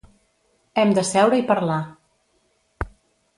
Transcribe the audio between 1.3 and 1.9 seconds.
i parlar.